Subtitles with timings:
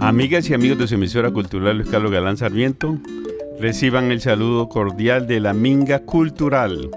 [0.00, 2.96] Amigas y amigos de su emisora cultural Luis Carlos Galán Sarmiento,
[3.58, 6.90] reciban el saludo cordial de la Minga Cultural,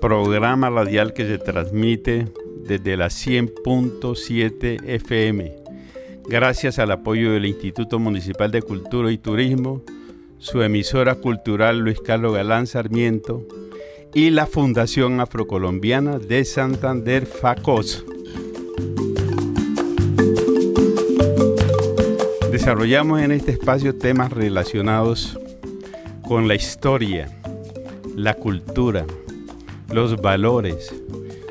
[0.00, 2.26] programa radial que se transmite
[2.66, 5.52] desde la 100.7 FM,
[6.28, 9.82] gracias al apoyo del Instituto Municipal de Cultura y Turismo,
[10.38, 13.46] su emisora cultural Luis Carlos Galán Sarmiento
[14.16, 18.02] y la Fundación Afrocolombiana de Santander FACOS.
[22.50, 25.38] Desarrollamos en este espacio temas relacionados
[26.22, 27.28] con la historia,
[28.14, 29.04] la cultura,
[29.92, 30.94] los valores,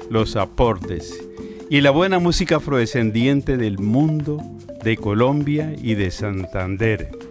[0.09, 1.23] los aportes
[1.69, 4.41] y la buena música afrodescendiente del mundo,
[4.83, 7.24] de Colombia y de Santander.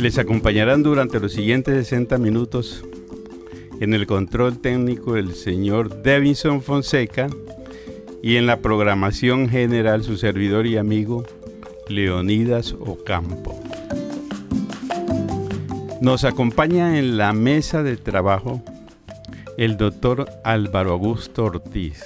[0.00, 2.82] Les acompañarán durante los siguientes 60 minutos
[3.80, 7.28] en el control técnico el señor Devinson Fonseca,
[8.22, 11.24] y en la programación general su servidor y amigo
[11.88, 13.60] Leonidas Ocampo.
[16.00, 18.62] Nos acompaña en la mesa de trabajo
[19.58, 22.02] el doctor Álvaro Augusto Ortiz,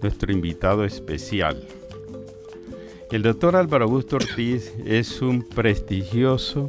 [0.00, 1.62] nuestro invitado especial.
[3.10, 6.68] El doctor Álvaro Augusto Ortiz es un prestigioso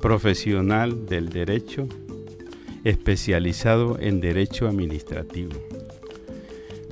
[0.00, 1.88] profesional del derecho
[2.84, 5.52] especializado en derecho administrativo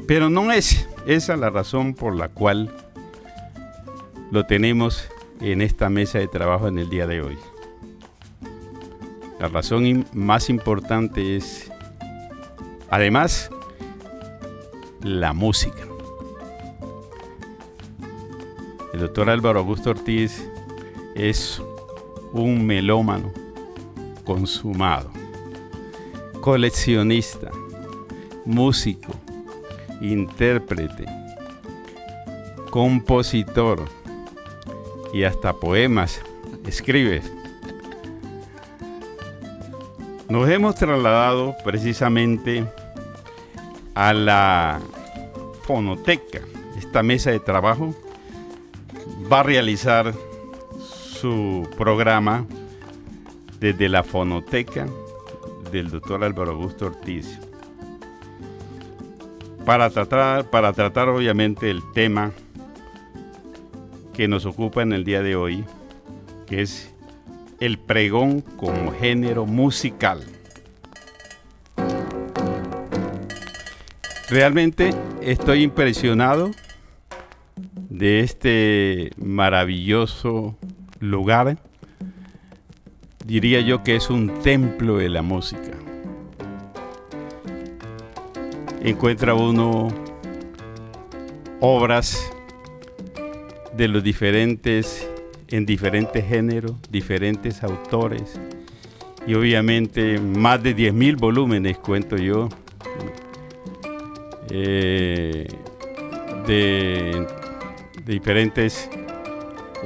[0.06, 2.72] pero no es esa la razón por la cual
[4.30, 5.08] lo tenemos
[5.40, 7.36] en esta mesa de trabajo en el día de hoy.
[9.40, 11.70] La razón más importante es,
[12.88, 13.50] además,
[15.02, 15.82] la música.
[18.94, 20.48] El doctor Álvaro Augusto Ortiz
[21.14, 21.62] es
[22.42, 23.32] un melómano
[24.24, 25.10] consumado,
[26.40, 27.50] coleccionista,
[28.44, 29.12] músico,
[30.00, 31.06] intérprete,
[32.70, 33.84] compositor
[35.12, 36.20] y hasta poemas
[36.66, 37.22] escribe.
[40.28, 42.66] Nos hemos trasladado precisamente
[43.94, 44.80] a la
[45.62, 46.40] fonoteca.
[46.76, 47.94] Esta mesa de trabajo
[49.32, 50.12] va a realizar
[51.20, 52.46] su programa
[53.58, 54.86] desde la fonoteca
[55.72, 57.38] del doctor Álvaro Augusto Ortiz
[59.64, 62.32] para tratar, para tratar obviamente el tema
[64.14, 65.64] que nos ocupa en el día de hoy,
[66.46, 66.94] que es
[67.60, 70.22] el pregón como género musical.
[74.28, 74.90] Realmente
[75.20, 76.50] estoy impresionado
[77.90, 80.56] de este maravilloso
[81.10, 81.58] lugar.
[83.24, 85.72] Diría yo que es un templo de la música.
[88.88, 89.88] encuentra uno
[91.60, 92.32] obras
[93.76, 95.08] de los diferentes,
[95.48, 98.40] en diferentes géneros, diferentes autores,
[99.26, 102.48] y obviamente más de 10.000 volúmenes, cuento yo,
[104.50, 105.48] eh,
[106.46, 107.26] de,
[108.06, 108.88] diferentes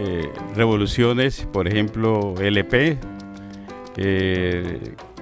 [0.02, 2.96] eh, revoluciones, por ejemplo, LP,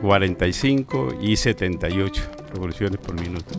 [0.00, 2.22] 45 eh, y 78
[2.54, 3.56] revoluciones por minuto.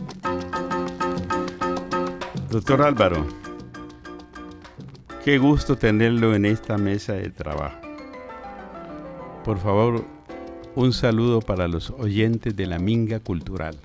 [2.48, 3.26] Doctor Álvaro,
[5.22, 7.78] qué gusto tenerlo en esta mesa de trabajo.
[9.44, 10.06] Por favor,
[10.74, 13.76] un saludo para los oyentes de la Minga Cultural.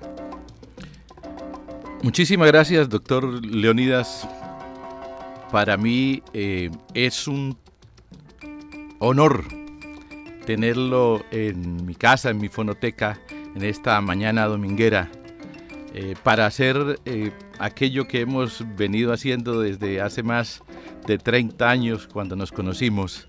[2.02, 4.26] Muchísimas gracias, doctor Leonidas.
[5.50, 7.56] Para mí eh, es un
[8.98, 9.44] honor
[10.44, 13.20] tenerlo en mi casa, en mi fonoteca,
[13.54, 15.10] en esta mañana dominguera
[15.98, 20.62] eh, para hacer eh, aquello que hemos venido haciendo desde hace más
[21.06, 23.26] de 30 años cuando nos conocimos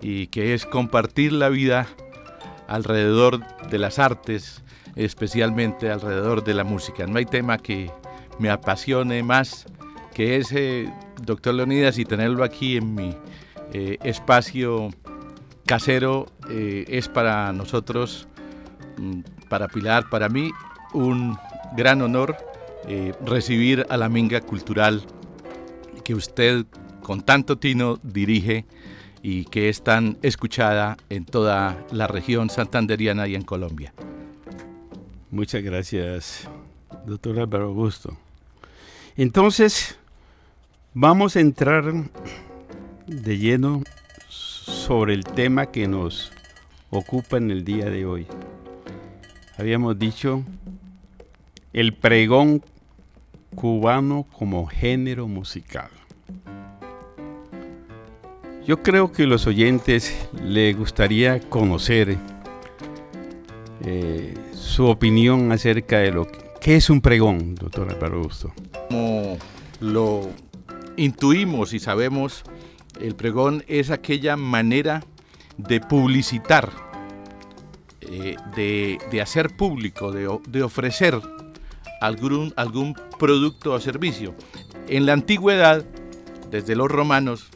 [0.00, 1.88] y que es compartir la vida
[2.68, 3.40] alrededor
[3.70, 4.62] de las artes,
[4.94, 7.08] especialmente alrededor de la música.
[7.08, 7.90] No hay tema que
[8.38, 9.66] me apasione más
[10.14, 13.16] que ese, doctor Leonidas, y tenerlo aquí en mi
[13.72, 14.90] eh, espacio
[15.66, 18.28] casero es para nosotros
[18.98, 20.50] mm, para Pilar, para mí
[20.92, 21.36] un
[21.76, 22.36] gran honor
[22.88, 25.02] eh, recibir a la Minga Cultural
[26.04, 26.64] que usted
[27.02, 28.64] con tanto tino dirige
[29.22, 33.92] y que es tan escuchada en toda la región santanderiana y en Colombia.
[35.32, 36.48] Muchas gracias,
[37.06, 38.16] doctor Álvaro Augusto.
[39.16, 39.98] Entonces,
[40.98, 41.92] vamos a entrar
[43.06, 43.82] de lleno
[44.30, 46.32] sobre el tema que nos
[46.88, 48.26] ocupa en el día de hoy.
[49.58, 50.42] Habíamos dicho
[51.74, 52.62] el pregón
[53.54, 55.90] cubano como género musical.
[58.66, 62.16] Yo creo que los oyentes les gustaría conocer
[63.84, 66.26] eh, su opinión acerca de lo
[66.58, 68.26] que es un pregón, doctor Álvaro.
[68.88, 69.36] Como
[69.80, 70.30] lo
[70.96, 72.44] intuimos y sabemos,
[73.00, 75.04] el pregón es aquella manera
[75.56, 76.70] de publicitar,
[78.00, 81.20] eh, de, hacer público, de, ofrecer
[82.00, 84.34] algún, algún producto o servicio.
[84.88, 85.84] En la antigüedad,
[86.50, 87.48] desde los romanos,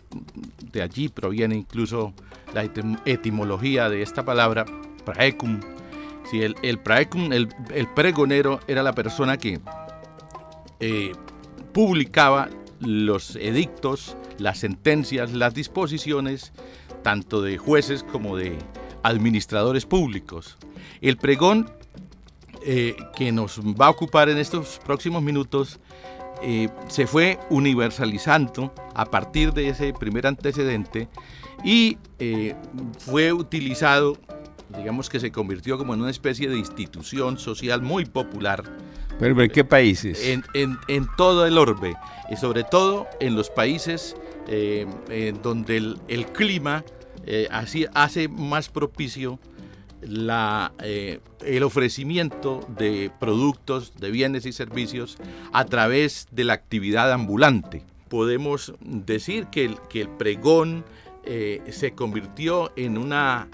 [0.73, 2.13] de allí proviene incluso
[2.55, 2.65] la
[3.05, 4.65] etimología de esta palabra,
[5.05, 5.61] praecum.
[6.31, 7.49] Si el, el praecum, el,
[7.95, 9.61] pregonero, era la persona que
[10.81, 11.13] eh,
[11.73, 12.49] publicaba
[12.81, 16.53] los edictos, las sentencias, las disposiciones,
[17.03, 18.59] tanto de jueces como de
[19.03, 20.57] administradores públicos.
[21.01, 21.71] El pregón
[22.65, 25.81] eh, que nos va a ocupar en estos próximos minutos
[26.43, 31.09] eh, se fue universalizando a partir de ese primer antecedente
[31.65, 32.55] y eh,
[32.99, 34.17] fue utilizado,
[34.77, 38.65] digamos que se convirtió como en una especie de institución social muy popular
[39.21, 40.27] ¿Pero en qué países?
[40.55, 41.95] En, todo el orbe,
[42.31, 44.17] y sobre todo en los países
[44.49, 46.85] eh, en donde el, clima
[47.27, 49.39] eh, hace más propicio
[50.01, 55.19] la, eh, el ofrecimiento de productos, de bienes y servicios
[55.53, 57.85] a través de la actividad ambulante.
[58.09, 60.85] Podemos decir que el, que el pregón
[61.71, 63.49] se convirtió en una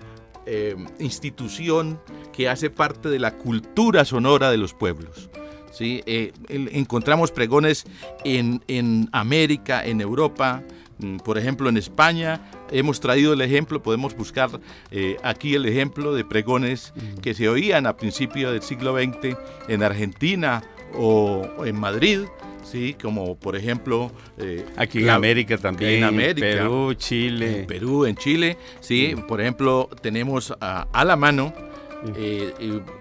[1.01, 2.01] institución
[2.33, 5.29] que hace parte de la cultura sonora de los pueblos.
[5.77, 6.03] ¿Sí?
[6.07, 7.85] Eh, encontramos pregones
[8.25, 10.63] en, América, en Europa,
[10.99, 12.51] mm, por ejemplo en España.
[12.71, 14.51] Hemos traído el ejemplo, podemos buscar
[14.91, 16.93] eh, aquí el ejemplo de pregones
[17.23, 19.37] que se oían a principios del siglo XX
[19.69, 20.63] en Argentina
[20.95, 22.21] o en Madrid.
[22.65, 28.07] Sí, como por ejemplo eh, aquí en América también, en América, Perú, Chile, en Perú,
[28.07, 31.53] en Chile, sí, por ejemplo tenemos a, la mano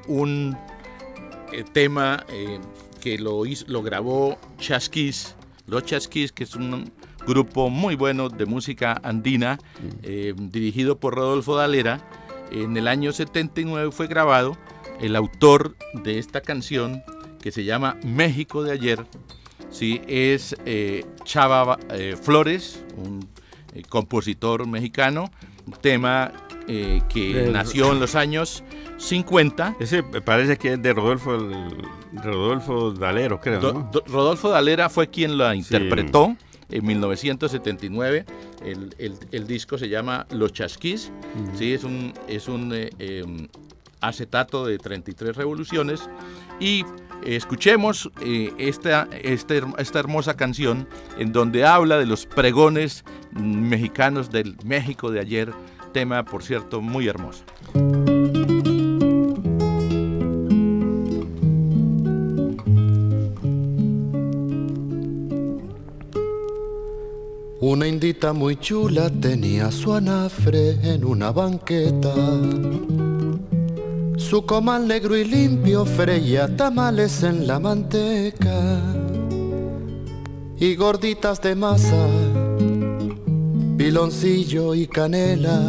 [0.08, 0.56] un
[1.72, 2.60] tema eh,
[3.02, 5.36] que lo, lo grabó Chasquis,
[5.68, 6.92] Los Chasquis, que es un
[7.26, 9.88] grupo muy bueno de música andina, mm.
[10.04, 12.02] eh, dirigido por Rodolfo Dalera.
[12.52, 14.58] En el año 79 fue grabado.
[15.02, 17.04] El autor de esta canción,
[17.42, 19.06] que se llama México de ayer,
[19.70, 20.56] sí, es
[21.26, 21.78] Chava
[22.22, 23.28] Flores, un
[23.90, 25.30] compositor mexicano,
[25.68, 26.32] un tema
[26.66, 28.64] que nació en los años
[28.98, 29.76] 50.
[29.80, 31.38] Ese parece que es de Rodolfo,
[32.14, 33.90] Rodolfo Dalero, creo.
[34.08, 36.36] Rodolfo Dalera fue quien la interpretó.
[36.68, 38.26] En 1979
[38.64, 41.12] el, disco se llama Los Chasquís,
[41.54, 41.74] ¿sí?
[41.74, 43.48] es un, es un eh, em,
[44.02, 46.10] acetato de 33 revoluciones
[46.60, 46.84] y
[47.24, 50.88] escuchemos eh, esta, esta, esta, hermosa canción
[51.18, 55.54] en donde habla de los pregones mexicanos del México de ayer,
[55.94, 57.44] tema por cierto muy hermoso.
[67.68, 72.14] Una indita muy chula tenía su anafre en una banqueta.
[74.18, 78.80] Su comal negro y limpio freía tamales en la manteca.
[80.60, 82.06] Y gorditas de masa,
[83.80, 85.60] piloncillo y canela.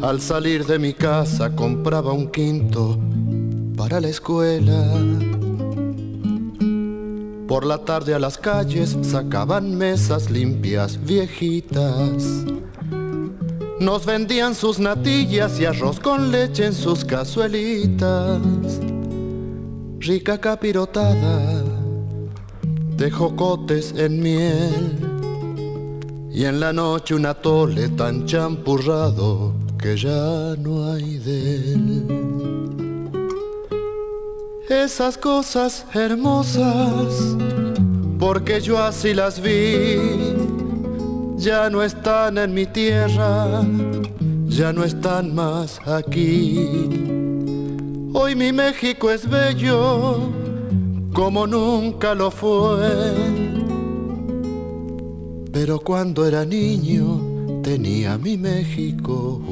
[0.00, 2.96] Al salir de mi casa compraba un quinto
[3.76, 5.35] para la escuela.
[7.48, 12.44] Por la tarde a las calles sacaban mesas limpias, viejitas.
[13.78, 18.40] Nos vendían sus natillas y arroz con leche en sus cazuelitas.
[20.00, 21.62] Rica capirotada
[22.96, 24.98] de jocotes en miel.
[26.32, 31.18] Y en la noche un atole tan champurrado que ya no hay
[34.86, 37.36] Esas cosas hermosas,
[38.20, 39.98] porque yo así las vi,
[41.36, 43.64] ya no están en mi tierra,
[44.46, 46.68] ya no están más aquí.
[48.12, 50.20] Hoy mi México es bello,
[51.12, 53.12] como nunca lo fue.
[55.52, 59.42] Pero cuando era niño tenía mi México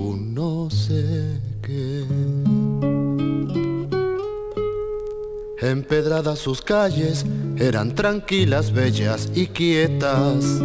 [5.65, 7.25] Empedradas sus calles
[7.57, 10.61] eran tranquilas, bellas y quietas.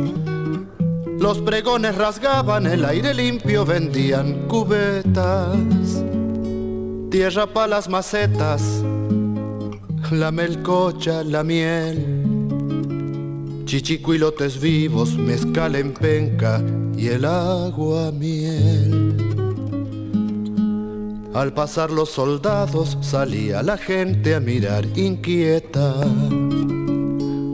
[1.18, 6.04] Los pregones rasgaban el aire limpio, vendían cubetas,
[7.10, 8.84] tierra para las macetas,
[10.12, 12.28] la melcocha, la miel,
[13.64, 16.62] chichicuilotes vivos, mezcal en penca
[16.98, 18.89] y el agua miel.
[21.34, 25.94] Al pasar los soldados salía la gente a mirar inquieta.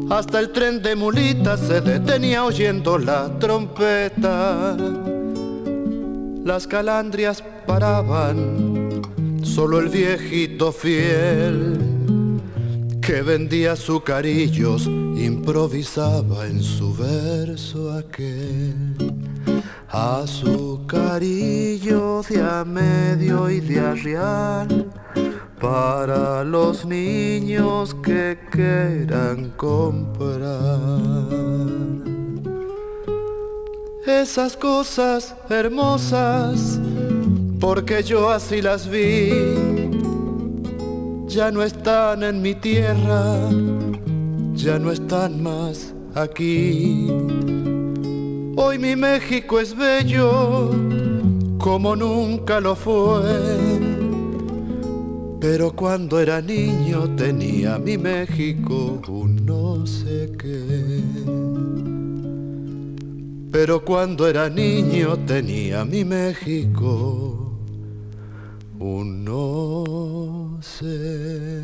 [0.10, 4.78] Hasta el tren de mulitas se detenía oyendo la trompeta.
[6.44, 9.02] Las calandrias paraban,
[9.44, 11.96] solo el viejito fiel
[13.02, 19.15] que vendía azucarillos improvisaba en su verso aquel.
[19.98, 24.92] Azucarillos de a medio y de a real
[25.62, 30.50] para los niños que quieran comprar.
[34.06, 36.78] Esas cosas hermosas,
[37.62, 39.30] porque yo así las vi
[41.28, 43.50] ya no están en mi tierra,
[44.56, 47.08] ya no están más aquí.
[48.58, 50.72] Hoy mi México es bello
[51.58, 53.80] como nunca lo fue.
[55.42, 61.02] Pero cuando era niño tenía mi México un no sé qué.
[63.52, 67.52] Pero cuando era niño tenía mi México
[68.80, 71.55] un no sé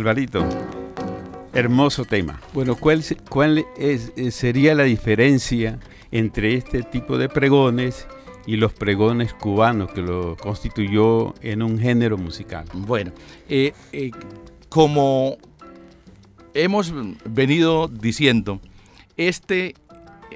[0.00, 0.48] Alvarito,
[1.52, 2.40] hermoso tema.
[2.54, 5.78] Bueno, ¿cuál, cuál es, eh, sería la diferencia
[6.10, 8.08] entre este tipo de pregones
[8.46, 12.64] y los pregones cubanos que lo constituyó en un género musical?
[12.72, 13.12] Bueno,
[13.50, 14.10] eh, eh,
[14.70, 15.36] como
[16.54, 16.94] hemos
[17.26, 18.58] venido diciendo,
[19.18, 19.74] este,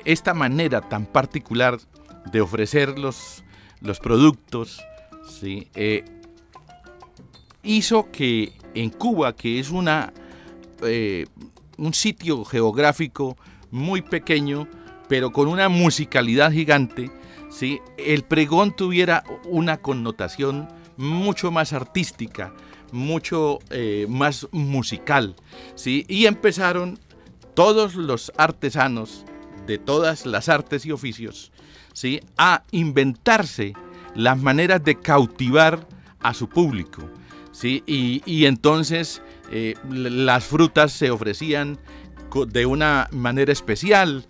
[0.04, 1.78] esta manera tan particular
[2.30, 3.42] de ofrecer los,
[3.80, 4.84] los productos
[5.26, 5.68] ¿sí?
[7.64, 10.12] Hizo que en Cuba, que es una,
[11.76, 13.36] un sitio geográfico
[13.70, 14.68] muy pequeño,
[15.08, 17.10] pero con una musicalidad gigante,
[17.50, 17.80] ¿sí?
[17.98, 22.52] el pregón tuviera una connotación mucho más artística,
[22.92, 25.36] mucho eh, más musical.
[25.74, 26.04] ¿sí?
[26.08, 26.98] Y empezaron
[27.54, 29.24] todos los artesanos
[29.66, 31.52] de todas las artes y oficios
[31.92, 32.20] ¿sí?
[32.36, 33.74] a inventarse
[34.14, 35.86] las maneras de cautivar
[36.20, 37.02] a su público.
[37.54, 37.82] ¿Sí?
[37.86, 41.78] Y, entonces eh, las frutas se ofrecían
[42.48, 44.26] de una manera especial,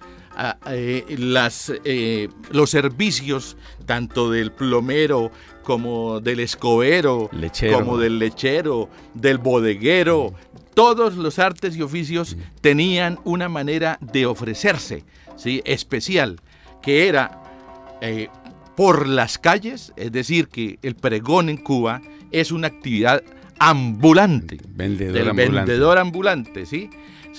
[0.69, 5.31] eh, las, eh, los servicios tanto del plomero
[5.62, 7.31] como del escobero,
[7.73, 10.35] como del lechero, del bodeguero,
[10.75, 15.04] todos los artes y oficios tenían una manera de ofrecerse
[15.37, 15.62] ¿sí?
[15.64, 16.40] especial,
[16.83, 17.40] que era
[18.00, 18.28] eh,
[18.76, 23.23] por las calles, es decir, que el pregón en Cuba es una actividad
[23.59, 25.52] ambulante, vendedor ambulante.
[25.52, 26.90] vendedor ambulante, ¿sí?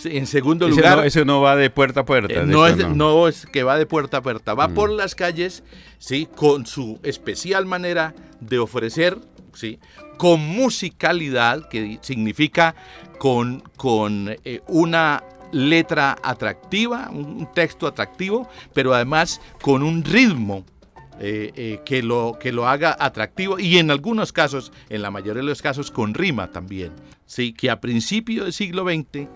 [0.04, 1.06] En segundo lugar...
[1.06, 2.42] eso no va de puerta a puerta.
[2.42, 3.28] Eh, no, es, no.
[3.28, 4.74] es que va de puerta a puerta, va mm.
[4.74, 5.64] por las calles,
[6.00, 6.28] ¿sí?
[6.36, 9.18] Con su especial manera de ofrecer,
[9.54, 9.80] ¿sí?
[10.18, 12.76] Con musicalidad, que significa
[13.20, 20.66] con, con eh, una letra atractiva, un texto atractivo, pero además con un ritmo
[21.20, 25.50] eh, que, lo, que lo haga atractivo y en algunos casos, en la mayoría de
[25.50, 26.92] los casos, con rima también.
[27.26, 29.28] Sí, que a principios del siglo XX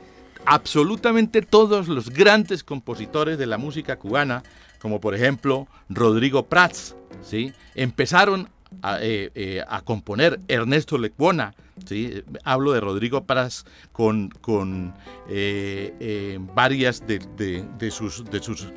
[0.45, 4.43] absolutamente todos los grandes compositores de la música cubana,
[4.79, 7.53] como por ejemplo Rodrigo Prats, ¿sí?
[7.75, 8.49] empezaron
[8.81, 11.53] a, eh, eh, componer Ernesto Lecuona,
[11.85, 12.23] ¿sí?
[12.43, 14.93] hablo de Rodrigo Prats con, con
[15.29, 18.67] eh, varias de, sus, de sus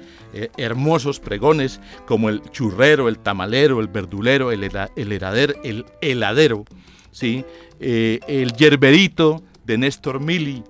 [0.57, 6.65] hermosos pregones, como el churrero, el tamalero, el verdulero, el, el el heladero,
[7.11, 7.45] ¿sí?
[7.81, 10.63] el yerberito de Néstor Mili,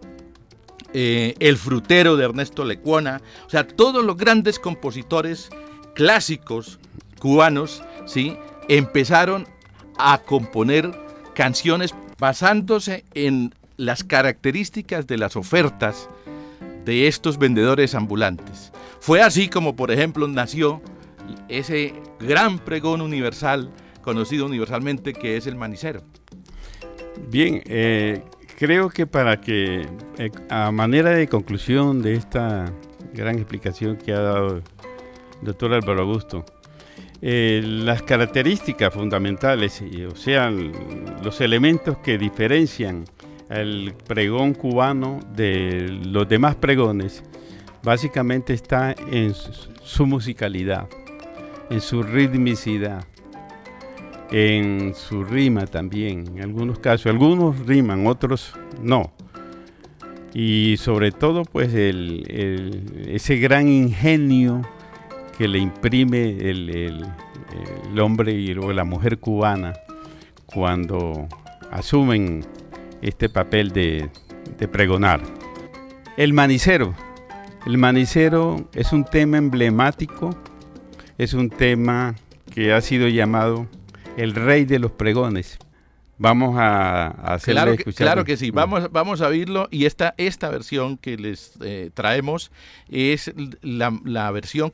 [0.92, 5.50] el frutero de Ernesto Lecuona, o sea, todos los grandes compositores
[5.94, 6.78] clásicos
[7.18, 8.36] cubanos, ¿sí?
[8.68, 9.46] Empezaron
[9.98, 10.90] a componer
[11.34, 16.08] canciones basándose en las características de las ofertas
[16.84, 18.72] de estos vendedores ambulantes.
[19.00, 20.80] Fue así como, por ejemplo, nació
[21.48, 23.70] ese gran pregón universal,
[24.02, 26.02] conocido universalmente, que es el manicero.
[27.28, 28.22] Bien, eh,
[28.58, 29.88] creo que para que,
[30.18, 32.72] eh, a manera de conclusión de esta
[33.12, 34.62] gran explicación que ha dado el
[35.42, 36.44] doctor Álvaro Augusto,
[37.24, 43.04] eh, las características fundamentales, o sea, los elementos que diferencian
[43.48, 47.22] el pregón cubano de los demás pregones,
[47.84, 49.34] básicamente está en
[49.82, 50.88] su musicalidad,
[51.70, 53.04] en su ritmicidad,
[54.32, 57.06] en su rima también, en algunos casos.
[57.06, 59.12] Algunos riman, otros no.
[60.34, 64.62] Y sobre todo, pues, ese gran ingenio
[65.36, 67.06] que le imprime el,
[67.98, 69.74] hombre y la mujer cubana
[70.46, 71.28] cuando
[71.70, 72.44] asumen
[73.00, 74.08] este papel de,
[74.58, 75.20] de pregonar.
[76.16, 76.94] El manicero.
[77.66, 80.36] El manicero es un tema emblemático,
[81.16, 82.16] es un tema
[82.52, 83.68] que ha sido llamado
[84.16, 85.58] el rey de los pregones.
[86.18, 88.06] Vamos a, hacerle claro escuchar.
[88.06, 92.52] Claro que sí, vamos, vamos a oírlo y esta, esta versión que les eh, traemos
[92.88, 94.72] es la, la versión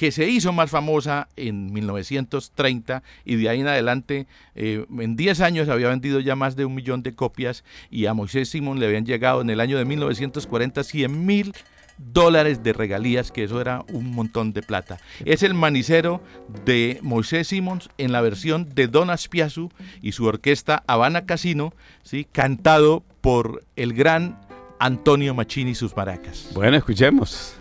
[0.00, 5.42] que se hizo más famosa en 1930 y de ahí en adelante, eh, en 10
[5.42, 8.86] años había vendido ya más de un millón de copias y a Moisés Simón le
[8.86, 11.52] habían llegado en el año de 1940 100 mil
[11.98, 14.96] dólares de regalías, que eso era un montón de plata.
[15.26, 16.22] Es el manicero
[16.64, 22.26] de Moisés Simons en la versión de Don Aspiazu y su orquesta Habana Casino, ¿sí?
[22.32, 24.40] cantado por el gran
[24.78, 26.48] Antonio Machini y sus maracas.
[26.54, 27.59] Bueno, escuchemos.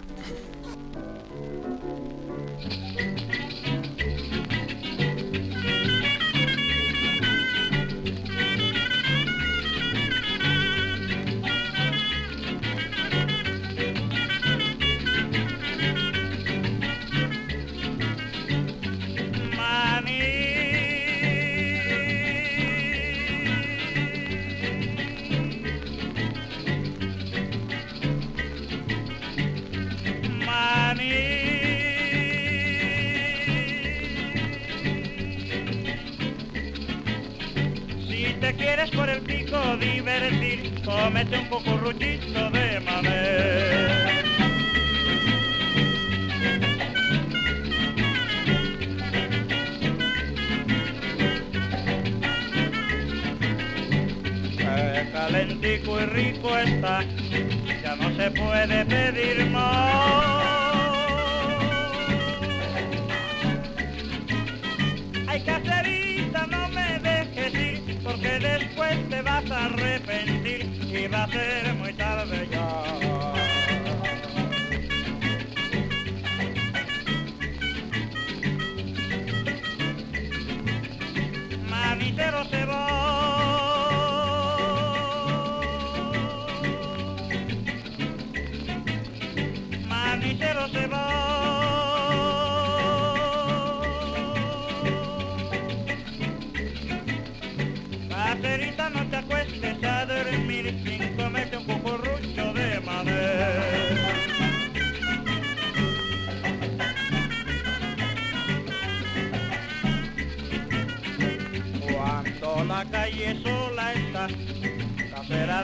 [40.99, 43.49] Comete un poco ruchito de mamé.
[55.13, 57.03] calentico y rico está,
[57.83, 59.88] ya no se puede pedir más.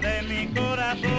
[0.05, 1.09] De mi corazón.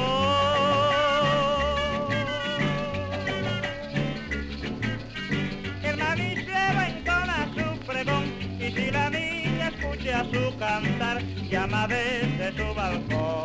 [5.83, 8.25] El manicero entona su pregón
[8.61, 13.36] y si la niña escucha su cantar, llama desde su balcón.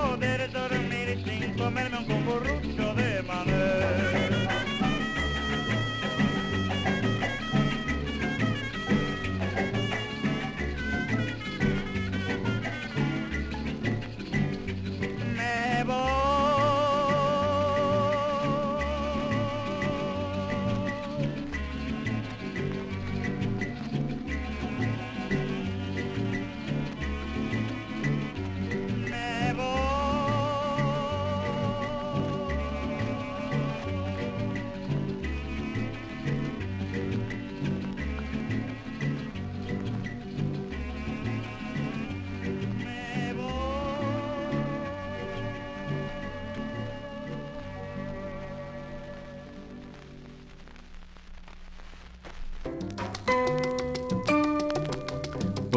[0.00, 4.29] poter dormire sin comerme un cucuruccio de maner.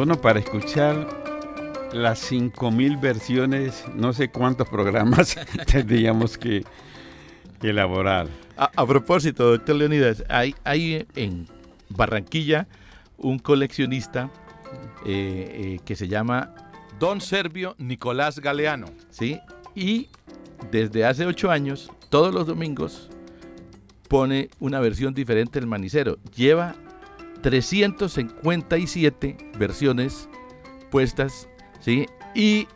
[0.04, 1.08] Para escuchar
[1.94, 5.34] las 5.000 versiones, no sé cuántos programas
[5.66, 6.62] tendríamos que
[7.62, 8.28] elaborar.
[8.58, 11.46] A, propósito, doctor Leonidas, hay, hay en
[11.88, 12.68] Barranquilla
[13.16, 14.30] un coleccionista
[15.06, 16.54] eh, eh, que se llama
[17.00, 19.40] Don Servio Nicolás Galeano, ¿sí?
[19.74, 20.10] Y
[20.70, 23.08] desde hace ocho años, todos los domingos,
[24.10, 26.18] pone una versión diferente del manicero.
[26.36, 26.74] Lleva
[27.44, 30.28] 357 versiones
[30.90, 32.06] puestas, ¿sí?
[32.34, 32.66] Y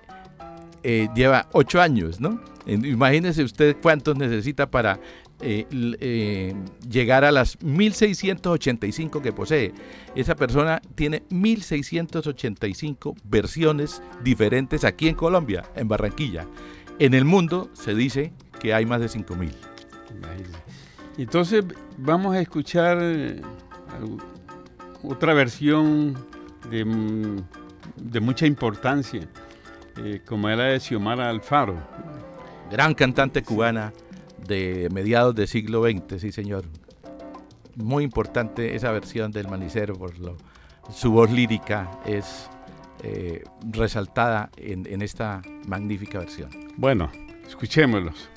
[0.83, 2.39] eh, lleva ocho años, ¿no?
[2.67, 5.01] Imagínese usted cuántos necesita para
[5.41, 6.55] eh, eh,
[6.87, 9.73] llegar a las 1685 que posee.
[10.15, 16.47] Esa persona tiene 1685 versiones diferentes aquí en Colombia, en Barranquilla.
[16.99, 19.51] En el mundo se dice que hay más de 5000.
[21.17, 21.65] Entonces
[21.97, 22.99] vamos a escuchar
[25.03, 26.15] otra versión
[26.71, 27.37] de, mm,
[27.97, 29.29] de mucha importancia,
[29.97, 31.77] eh, como era de Xiomara Alfaro.
[32.71, 33.93] Gran cantante cubana
[34.47, 36.65] de mediados del siglo XX, sí señor.
[37.77, 40.37] Muy importante esa versión del Manicero, por lo,
[40.91, 42.51] su voz lírica es
[43.03, 46.51] eh, resaltada en, en esta magnífica versión.
[46.77, 47.11] Bueno,
[47.47, 48.29] escuchémoslos.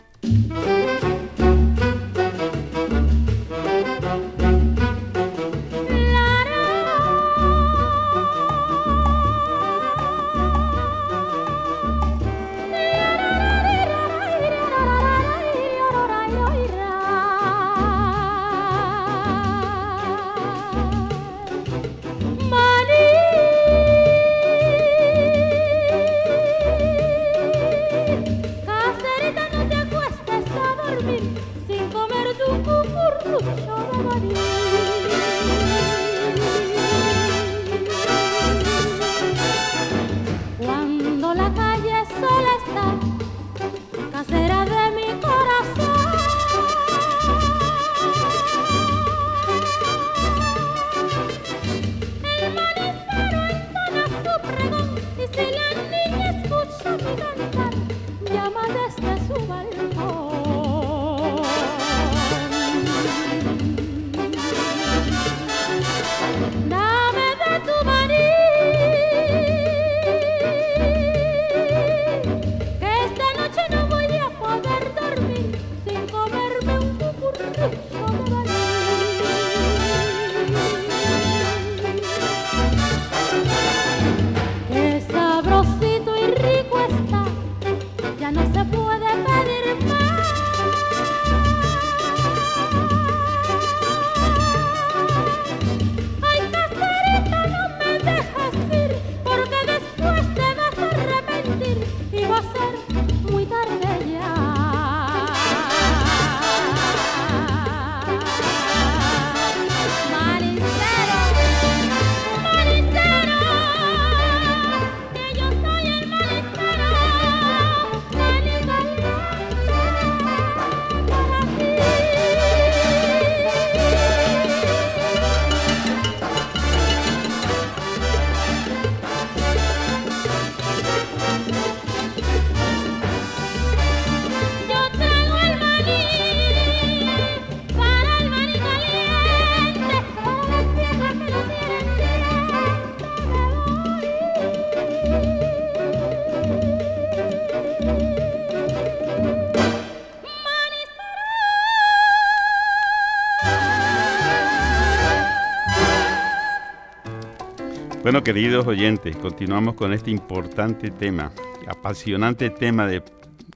[158.11, 161.31] Bueno, queridos oyentes, continuamos con este importante tema,
[161.65, 163.01] apasionante tema de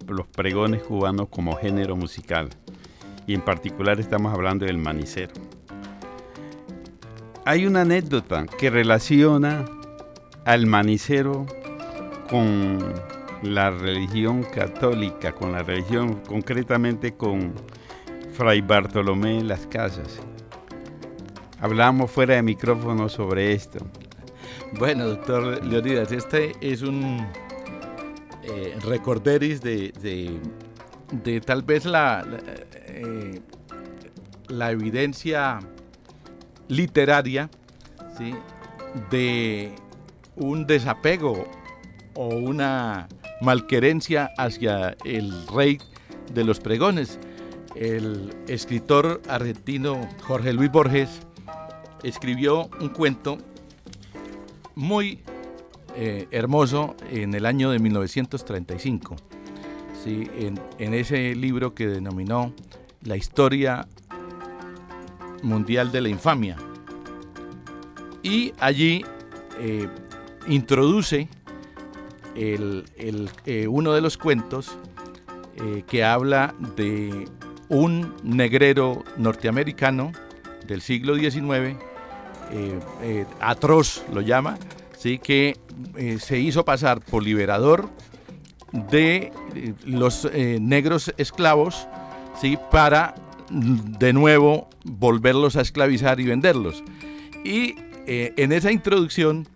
[0.07, 2.47] los pregones cubanos como género musical.
[3.27, 5.33] Y en particular estamos hablando del manicero.
[7.43, 9.65] Hay una anécdota que relaciona
[10.45, 11.45] al manicero
[12.29, 12.79] con
[13.41, 17.51] la religión católica, con la religión, concretamente con
[18.31, 20.21] Fray Bartolomé Las Casas.
[21.59, 23.85] Hablamos fuera de micrófono sobre esto
[24.77, 27.25] bueno, doctor Leonidas, este es un
[28.43, 29.93] eh, recorderis de,
[31.11, 32.25] de, tal vez la,
[32.73, 33.41] eh,
[34.47, 35.59] la, evidencia
[36.67, 37.49] literaria
[39.11, 39.71] de
[40.35, 41.45] un desapego
[42.13, 43.07] o una
[43.41, 45.79] malquerencia hacia el rey
[46.33, 47.19] de los pregones.
[47.75, 51.09] El escritor argentino Jorge Luis Borges
[52.03, 53.37] escribió un cuento
[54.75, 55.19] muy
[55.95, 59.15] eh, hermoso en el año de 1935,
[60.03, 60.29] ¿sí?
[60.77, 62.53] en, ese libro que denominó
[63.01, 63.87] La historia
[65.43, 66.57] mundial de la infamia.
[68.23, 69.05] Y allí
[69.59, 69.87] eh,
[70.47, 71.29] introduce
[72.35, 74.77] el- el, eh, uno de los cuentos
[75.87, 77.29] que habla de
[77.69, 80.11] un negrero norteamericano
[80.67, 81.77] del siglo XIX,
[82.55, 84.57] eh, eh, atroz lo llama,
[84.97, 85.19] ¿sí?
[85.19, 85.57] que
[85.97, 87.89] eh, se hizo pasar por liberador
[88.71, 89.33] de
[89.85, 91.87] los negros esclavos
[92.39, 92.57] ¿sí?
[92.71, 93.15] para
[93.49, 96.81] de nuevo volverlos a esclavizar y venderlos.
[97.43, 97.75] Y
[98.07, 99.47] en esa introducción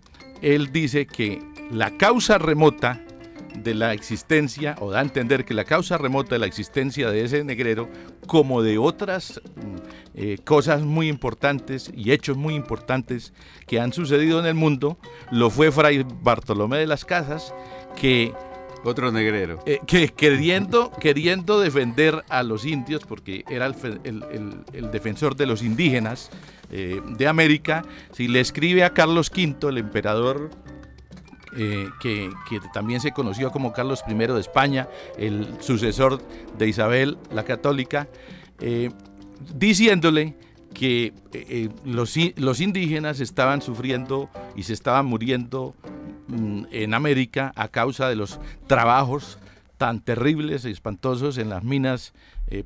[0.42, 3.02] él dice que la causa remota
[3.54, 7.24] de la existencia, o da a entender que la causa remota de la existencia de
[7.24, 7.88] ese negrero,
[8.26, 9.76] como de otras mm,
[10.14, 13.32] eh, cosas muy importantes y hechos muy importantes
[13.66, 14.98] que han sucedido en el mundo,
[15.30, 17.52] lo fue Fray Bartolomé de las Casas,
[17.96, 18.32] que
[18.84, 19.58] Otro negrero.
[19.66, 24.90] eh, que queriendo, queriendo defender a los indios, porque era el, fe- el- el- el
[24.90, 26.30] defensor de los indígenas
[26.72, 27.82] eh, de América,
[28.12, 30.50] si le escribe a Carlos V, el emperador
[31.56, 32.30] eh, que,
[32.72, 36.22] también se conoció como Carlos I de España, el sucesor
[36.56, 38.08] de Isabel la Católica,
[38.60, 38.90] eh,
[39.54, 40.36] diciéndole
[40.74, 45.74] que eh, los, los indígenas estaban sufriendo y se estaban muriendo
[46.28, 49.38] mm, en América a causa de los trabajos
[49.76, 52.12] tan terribles y espantosos en las minas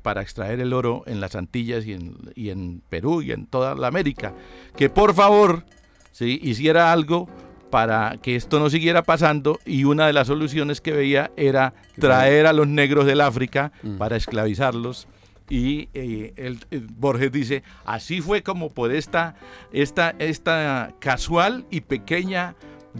[0.01, 3.75] para extraer el oro en las Antillas y en, y en Perú y en toda
[3.75, 4.33] la América.
[4.75, 5.63] Que por favor
[6.11, 6.39] ¿sí?
[6.41, 7.29] hiciera algo
[7.75, 12.45] para que esto no siguiera pasando y una de las soluciones que veía era traer
[12.47, 15.09] a los negros del África para esclavizarlos
[15.49, 19.35] y eh, el- el Borges dice, así fue como por esta,
[19.73, 22.55] esta, esta casual y pequeña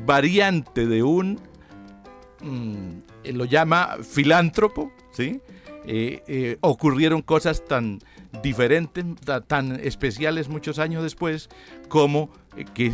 [0.06, 1.40] variante de un,
[2.42, 5.40] mm, eh, lo llama filántropo, ¿sí?
[5.88, 8.00] Eh, eh, ocurrieron cosas tan
[8.44, 11.48] diferentes, ta- tan especiales muchos años después,
[11.88, 12.92] como eh, que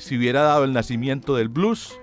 [0.00, 1.98] se hubiera dado el nacimiento del blues,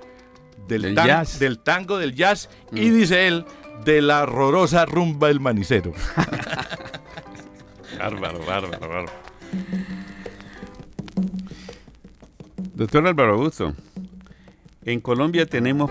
[0.68, 1.40] del, Del tan- jazz.
[1.40, 3.46] del tango, del jazz, y dice él,
[3.86, 5.94] de la horrorosa rumba del manicero.
[8.00, 9.12] Bárbaro, bárbaro, bárbaro.
[12.76, 13.74] Doctor Álvaro Augusto,
[14.86, 15.90] en Colombia tenemos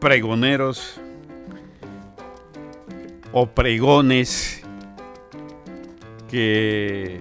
[0.00, 0.98] pregoneros
[3.32, 4.62] o pregones
[6.30, 7.20] que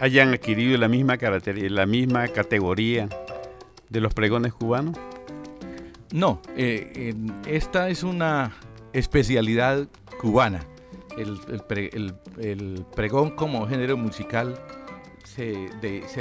[0.00, 1.16] hayan adquirido la misma,
[1.70, 3.08] la misma categoría
[3.88, 4.96] de los pregones cubanos.
[6.12, 7.14] No, eh,
[7.46, 8.56] esta es una
[8.92, 9.88] especialidad
[10.20, 10.64] cubana.
[11.16, 14.58] El, el pre- el- el pregón como género musical
[15.24, 15.68] se,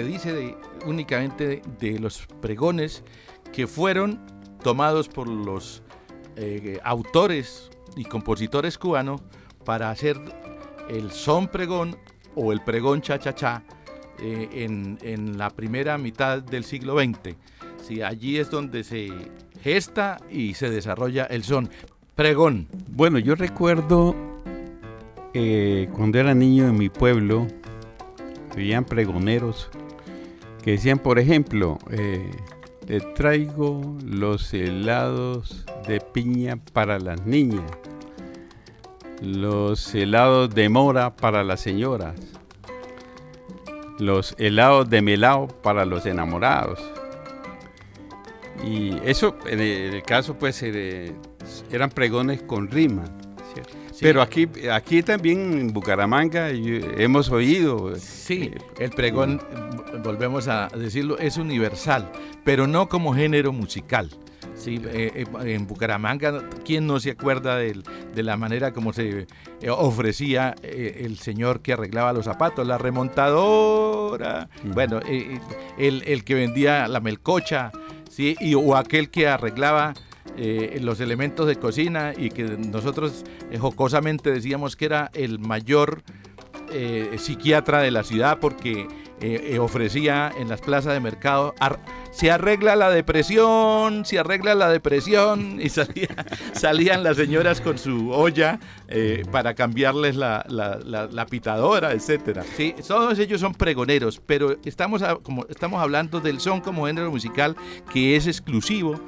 [0.03, 3.03] dice únicamente de, de los pregones
[3.53, 4.19] que fueron
[4.63, 5.83] tomados por los
[6.35, 9.21] eh, autores y compositores cubanos
[9.63, 10.19] para hacer
[10.89, 11.95] el son pregón
[12.38, 13.63] o el pregón cha-cha-cha
[14.19, 17.36] eh, en, en la primera mitad del siglo XX.
[17.82, 19.10] Sí, allí es donde se
[19.62, 21.69] gesta y se desarrolla el son.
[22.15, 22.67] Pregón.
[22.89, 24.15] Bueno, yo recuerdo
[25.34, 27.47] eh, cuando era niño en mi pueblo,
[28.52, 29.69] habían pregoneros
[30.63, 32.32] que decían, por ejemplo, eh,
[32.86, 37.69] te traigo los helados de piña para las niñas,
[39.21, 42.15] los helados de mora para las señoras,
[43.99, 46.80] los helados de melao para los enamorados.
[48.65, 51.13] Y eso, en el, caso, pues, eh,
[51.71, 53.03] eran pregones con rima.
[53.53, 53.73] ¿cierto?
[53.91, 53.99] Sí.
[54.01, 57.95] Pero aquí, aquí también en Bucaramanga hemos oído.
[57.97, 59.41] Sí, eh, el pregón,
[60.03, 62.12] volvemos a decirlo, es universal,
[62.43, 64.10] pero no como género musical.
[64.58, 65.12] Sí, eh,
[65.43, 67.84] eh, en Bucaramanga, ¿quién no se acuerda del-
[68.15, 69.28] de, la manera como se
[69.62, 74.50] eh, ofrecía eh, el señor que arreglaba los zapatos, la remontadora?
[74.74, 75.00] Bueno,
[75.78, 77.72] el, el que vendía la melcocha,
[78.10, 78.36] ¿sí?
[78.39, 79.93] y, o aquel que arreglaba
[80.38, 86.02] eh, los elementos de cocina y que nosotros eh, jocosamente decíamos que era el mayor
[86.74, 88.88] eh, psiquiatra de la ciudad porque
[89.60, 91.56] ofrecía en las plazas de mercado
[92.17, 98.10] se arregla la depresión, se arregla la depresión y salía- salían las señoras con su
[98.12, 102.43] olla eh, para cambiarles la, la- pitadora, etcétera.
[102.56, 107.12] Sí, todos ellos son pregoneros, pero estamos, a- como, estamos hablando del son como género
[107.12, 107.56] musical
[107.93, 108.99] que es exclusivo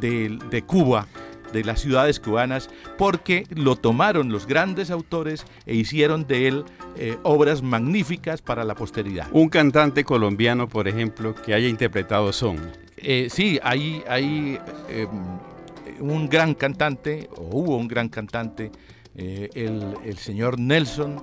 [0.00, 1.06] de- de Cuba
[1.54, 6.64] de las ciudades cubanas porque lo tomaron los grandes autores e hicieron de él
[6.98, 9.28] eh, obras magníficas para la posteridad.
[9.32, 12.58] Un cantante colombiano, por ejemplo, que haya interpretado son.
[12.96, 15.06] Eh, sí, hay, hay eh,
[16.00, 18.70] un gran cantante, o hubo un gran cantante,
[19.16, 21.22] eh, el, el señor Nelson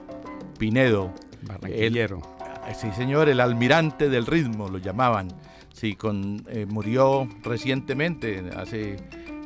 [0.57, 1.13] Pinedo.
[1.43, 2.21] Barranquillero.
[2.67, 5.27] El- sí, señor, el almirante del ritmo lo llamaban.
[5.73, 8.97] Sí, con, murió recientemente, hace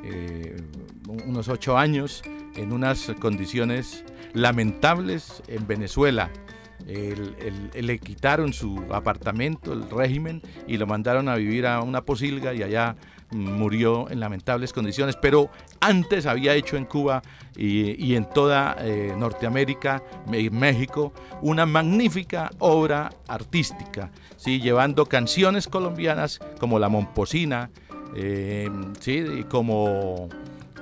[0.06, 0.56] eh,
[1.26, 2.22] unos ocho años,
[2.56, 6.30] en unas condiciones lamentables en Venezuela.
[6.88, 7.36] El-
[7.74, 12.54] el- le quitaron su apartamento, el régimen, y lo mandaron a vivir a una posilga
[12.54, 12.96] y allá
[13.32, 15.16] murió en lamentables condiciones.
[15.20, 15.50] Pero
[15.82, 17.24] antes había hecho en Cuba
[17.56, 20.04] y, en toda eh, Norteamérica
[20.52, 24.62] México una magnífica obra artística, ¿sí?
[24.62, 27.72] llevando canciones colombianas como La Momposina,
[28.16, 29.24] eh, ¿sí?
[29.40, 30.30] y como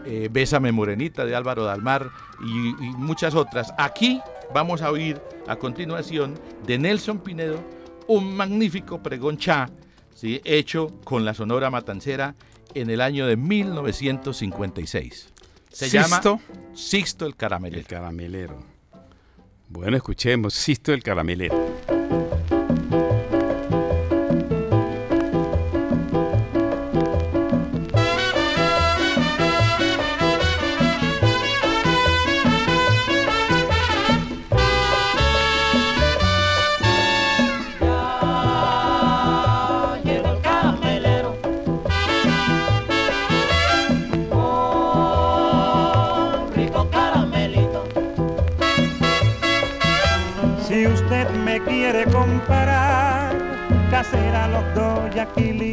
[0.05, 2.09] eh, Bésame Morenita de Álvaro Dalmar
[2.43, 3.73] y, y muchas otras.
[3.77, 4.21] Aquí
[4.53, 7.63] vamos a oír a continuación de Nelson Pinedo
[8.07, 9.69] un magnífico pregón cha,
[10.13, 10.41] ¿sí?
[10.43, 12.35] hecho con la Sonora Matancera
[12.73, 15.29] en el año de 1956.
[15.69, 16.39] Se llama Sisto,
[16.73, 17.87] Sixto el el Caramelero.
[17.87, 18.59] caramelero.
[19.69, 21.55] Bueno, escuchemos Sisto el caramelero.
[54.03, 55.72] Casera los dos yaquilitos,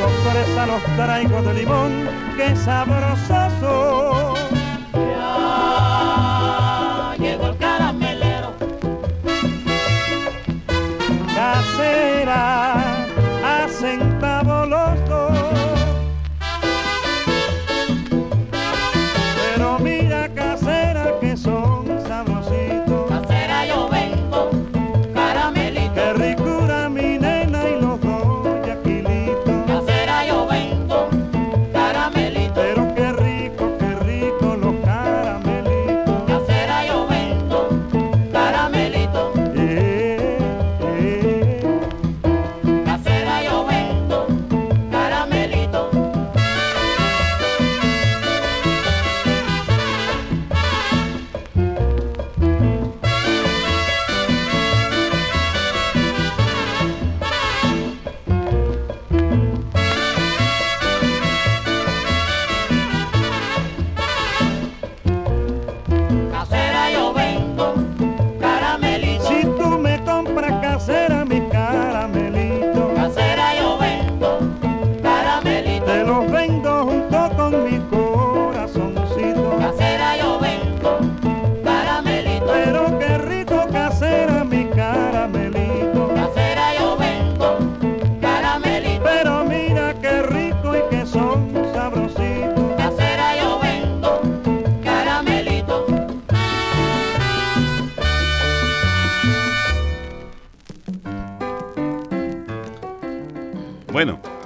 [0.00, 4.09] vainilla, traigo fresa, los traigo de limón, que sabroso.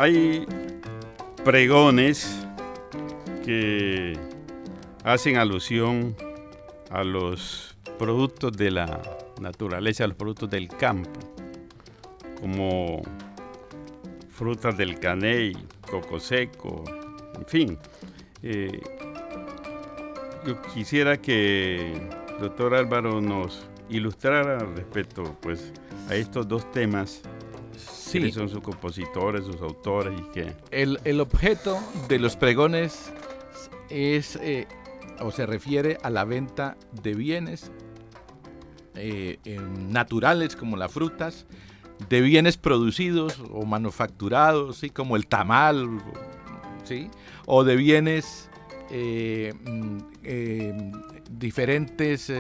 [0.04, 0.46] Hay
[1.44, 2.46] pregones
[3.42, 4.12] que
[5.02, 6.14] hacen alusión
[6.90, 9.00] a los productos de la
[9.40, 11.20] naturaleza, a los productos del campo,
[12.38, 13.00] como
[14.28, 15.54] frutas del caney,
[15.90, 16.84] coco seco,
[17.36, 17.78] en fin.
[18.42, 18.82] Eh,
[20.46, 25.72] yo quisiera que doctor Álvaro nos ilustrara respecto pues,
[26.10, 27.22] a estos dos temas
[28.04, 30.54] Sí, quiénes son sus compositores, sus autores y qué.
[30.70, 31.78] el, el objeto
[32.08, 33.12] de los pregones
[33.88, 34.66] es eh,
[35.20, 37.70] o se refiere a la venta de bienes
[38.96, 41.46] eh, eh, naturales como las frutas,
[42.08, 44.90] de bienes producidos o manufacturados, ¿sí?
[44.90, 46.00] como el tamal,
[46.84, 47.10] ¿sí?
[47.46, 48.48] o de bienes
[48.92, 50.92] eh, mm,
[51.30, 52.32] diferentes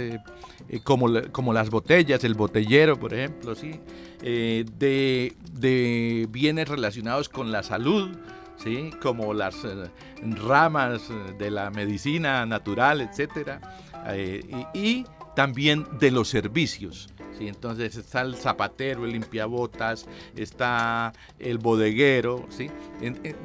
[0.84, 3.80] como, como las botellas, el botellero, por ejemplo, ¿sí?
[4.26, 8.16] Eh, de, bienes relacionados con la salud,
[8.56, 8.90] ¿sí?
[9.02, 9.90] como las eh,
[10.22, 13.60] ramas de la medicina natural, etcétera.
[14.08, 15.04] eh, y,
[15.36, 17.10] también de los servicios.
[17.36, 17.48] ¿sí?
[17.48, 20.06] Entonces está el zapatero, el limpiabotas,
[20.36, 22.46] está el bodeguero.
[22.48, 22.70] ¿sí?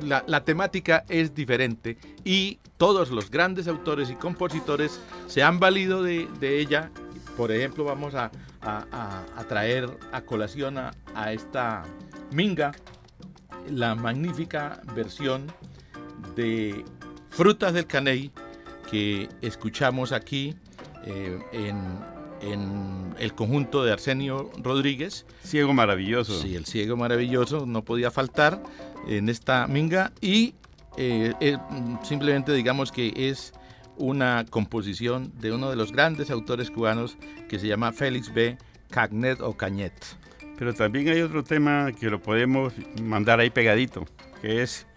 [0.02, 6.60] La, temática es diferente y todos los grandes autores y compositores se han valido de
[6.60, 6.92] ella.
[7.40, 8.32] Por ejemplo, vamos a,
[8.62, 10.92] a- a- a traer a colación a,
[11.32, 11.84] esta
[12.34, 12.74] minga
[13.70, 15.48] la magnífica versión
[16.36, 16.84] de
[17.30, 18.34] Frutas del Caney
[18.92, 20.54] que escuchamos aquí
[21.06, 21.78] eh, en,
[22.42, 25.26] en el conjunto de Arsenio Rodríguez.
[25.42, 26.42] Ciego maravilloso.
[26.42, 28.62] Sí, el ciego maravilloso no podía faltar
[29.08, 30.56] en esta minga y
[30.98, 31.58] eh, eh,
[32.04, 33.54] simplemente digamos que es
[34.00, 38.58] una composición de uno de los grandes autores cubanos que se llama Félix B.
[38.90, 39.94] Cagnet o Cañet.
[40.58, 44.06] Pero también hay otro tema que lo podemos mandar ahí pegadito,
[44.42, 44.88] que es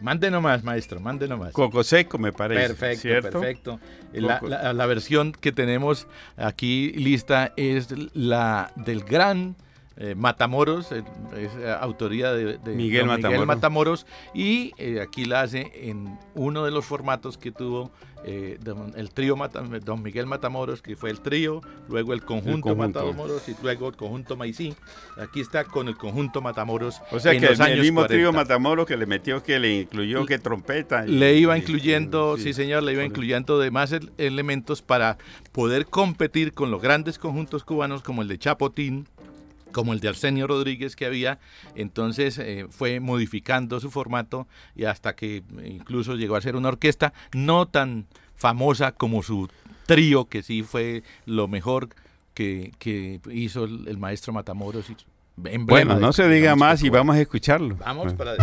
[0.00, 1.52] Mande nomás, maestro, mande nomás.
[1.52, 2.68] Coco Seco, me parece.
[2.68, 3.40] Perfecto, ¿cierto?
[3.40, 3.80] perfecto.
[4.12, 6.06] La, la versión que tenemos
[6.36, 9.56] aquí lista es la del gran
[9.98, 11.02] eh, Matamoros, eh,
[11.36, 13.46] es eh, autoría de, de Miguel Matamoros.
[13.46, 17.90] Matamoros, y eh, aquí la hace en uno de los formatos que tuvo
[18.60, 23.00] don- el trío Mata- Don Miguel Matamoros, que fue el trío, luego el conjunto, conjunto.
[23.04, 24.74] Matamoros y luego el conjunto Maicí.
[25.16, 27.00] Aquí está con el conjunto Matamoros.
[27.12, 28.14] O sea en que los el, el años mismo 40.
[28.14, 31.06] trío Matamoros que le metió, que le incluyó que trompeta.
[31.06, 35.16] y- Le iba y- incluyendo, sí, señor, le iba incluyendo demás el- elementos para
[35.52, 39.08] poder competir con los grandes conjuntos cubanos como el de Chapotín,
[39.72, 41.38] como el de Arsenio Rodríguez que había.
[41.74, 47.12] Entonces eh, fue modificando su formato y hasta que incluso llegó a ser una orquesta
[47.32, 48.06] no tan
[48.36, 49.48] famosa como su
[49.86, 51.88] trío, que sí fue lo mejor
[52.34, 54.86] que, que hizo el, el maestro Matamoros.
[55.36, 57.76] Bueno, no se diga más y vamos a escucharlo.
[57.76, 58.36] Vamos para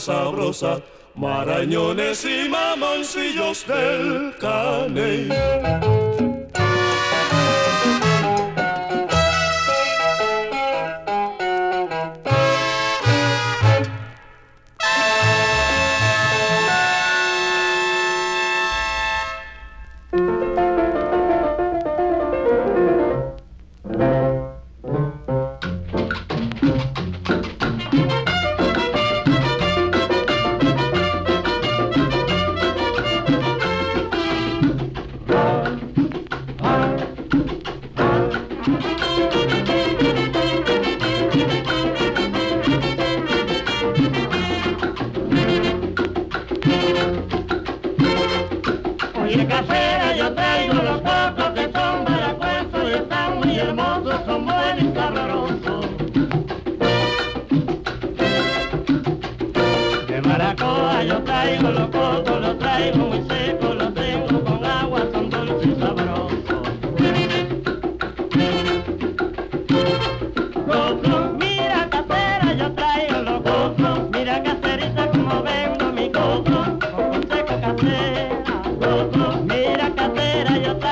[0.00, 0.80] sabrosa,
[1.14, 5.28] marañones y mamoncillos del caney?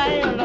[0.09, 0.38] Casera, yo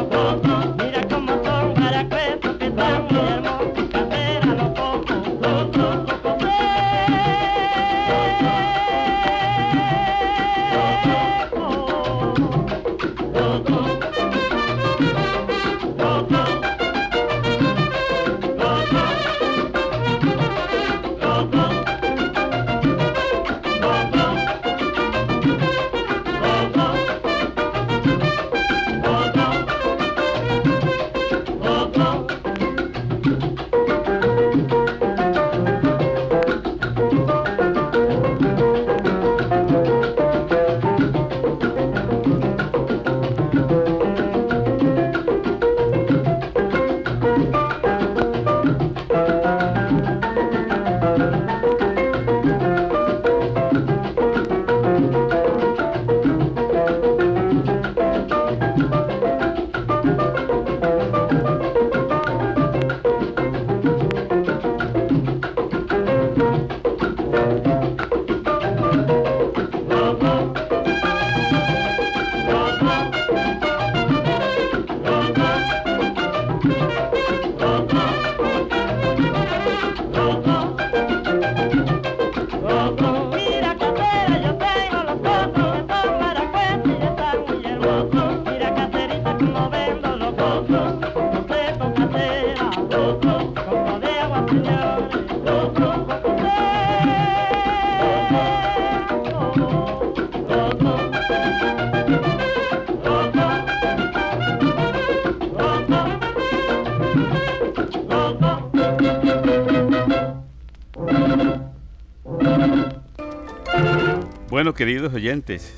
[114.64, 115.74] Bueno, queridos oyentes,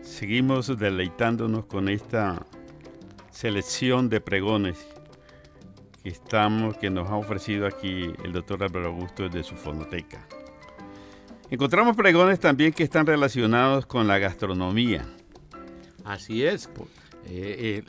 [0.00, 2.46] seguimos deleitándonos con esta
[3.32, 4.86] selección de pregones
[6.04, 10.24] que estamos, que nos ha ofrecido aquí el doctor Álvaro Augusto desde su fonoteca.
[11.50, 15.04] Encontramos pregones también que están relacionados con la gastronomía.
[16.04, 16.70] Así es.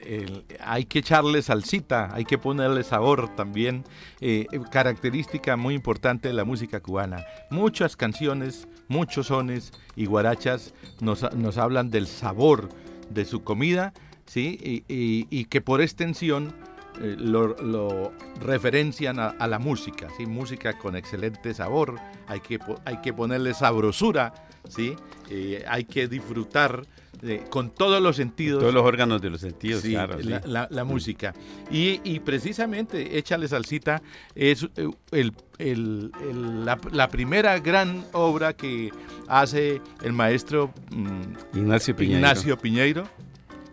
[0.01, 3.83] eh, hay que echarle salsita, hay que ponerle sabor también.
[4.19, 7.23] eh, característica muy importante de la música cubana.
[7.51, 12.69] Muchas canciones, muchos sones y guarachas nos, nos hablan del sabor
[13.09, 13.91] de su comida,
[14.25, 14.83] ¿sí?
[14.87, 16.53] Y, que por extensión
[17.01, 20.25] eh, lo, lo referencian a, la música, ¿sí?
[20.27, 21.95] Música con excelente sabor,
[22.27, 24.33] hay que, hay que ponerle sabrosura,
[24.69, 24.95] ¿sí?
[25.29, 26.85] Eh, hay que disfrutar
[27.21, 28.59] eh, con todos los sentidos.
[28.59, 30.17] Todos los órganos de los sentidos, Sí, claro.
[30.21, 30.29] sí.
[30.45, 31.33] la, música.
[31.71, 34.01] Y, y precisamente Échale Salsita
[34.35, 38.91] es eh, el- el- el- la, la primera gran obra que
[39.27, 42.17] hace el maestro mm, Ignacio Piñeiro.
[42.19, 43.07] Ignacio Piñeiro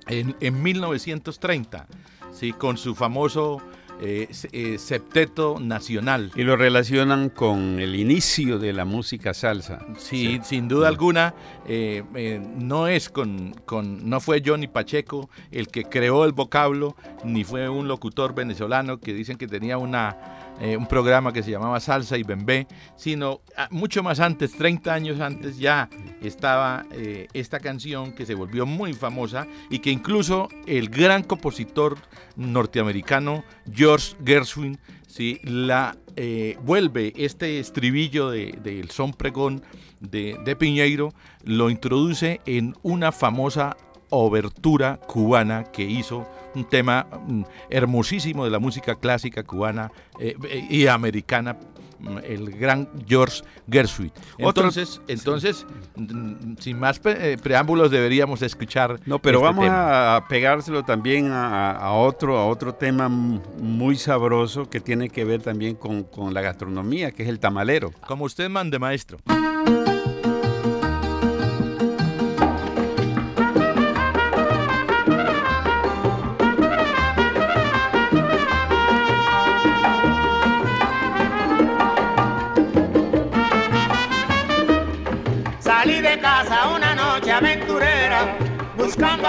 [0.06, 1.86] en, en 1930,
[2.32, 2.52] ¿sí?
[2.52, 3.60] con su famoso
[4.00, 6.32] eh, eh, septeto nacional.
[6.34, 9.84] Y lo relacionan con el inicio de la música salsa.
[9.98, 11.34] Sí, sin duda alguna,
[11.66, 16.96] eh, eh, no es con, con, no fue Johnny Pacheco el que creó el vocablo,
[17.24, 20.16] ni fue un locutor venezolano que dicen que tenía una,
[20.60, 24.92] eh, un programa que se llamaba Salsa y Bembé, sino ah, mucho más antes, 30
[24.92, 25.88] años antes ya
[26.22, 31.96] estaba eh, esta canción que se volvió muy famosa y que incluso el gran compositor
[32.36, 33.42] norteamericano
[33.72, 35.40] George Gershwin ¿sí?
[35.44, 39.62] la eh, vuelve este estribillo del de, son pregón
[40.00, 43.76] de, de Piñeiro, lo introduce en una famosa
[44.10, 50.66] obertura cubana que hizo un tema mm, hermosísimo de la música clásica cubana eh, eh,
[50.70, 51.56] y americana
[51.98, 54.12] mm, el gran George Gershwin.
[54.38, 60.16] Entonces, entonces mm, sin más pre- eh, preámbulos deberíamos escuchar No, pero este vamos tema.
[60.16, 65.42] a pegárselo también a, a otro, a otro tema muy sabroso que tiene que ver
[65.42, 67.90] también con, con la gastronomía, que es el tamalero.
[68.06, 69.18] como usted mande maestro.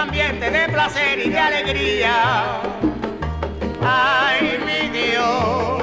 [0.01, 2.61] Ambiente de placer y de alegría.
[3.83, 5.80] Ay, mi Dios,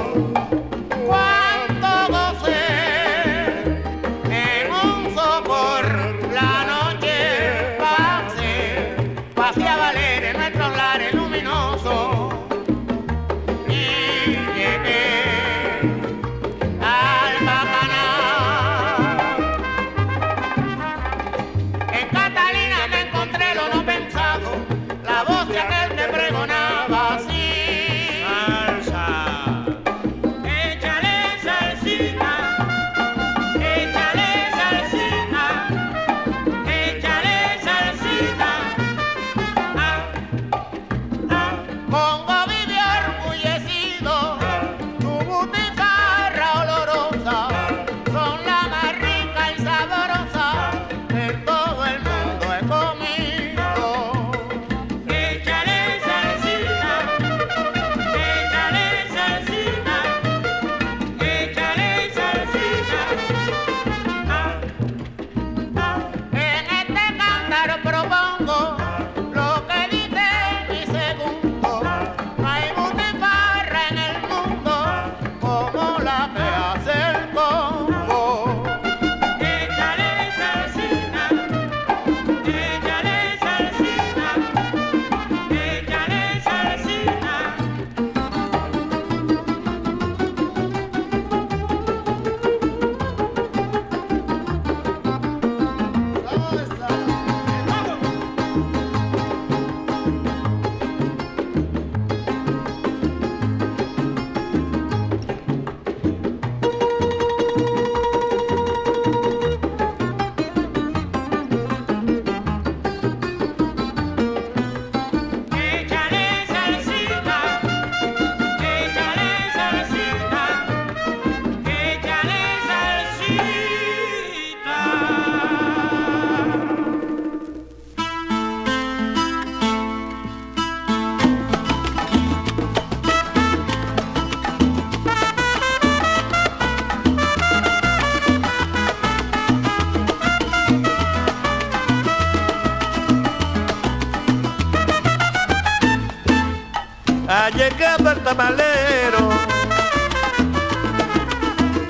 [147.79, 149.29] llegado el tamalero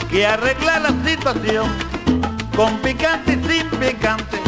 [0.08, 1.68] que arregla la situación
[2.56, 4.40] con picante y sin picante,